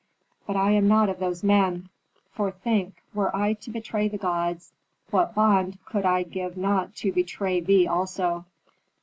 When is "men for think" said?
1.43-3.03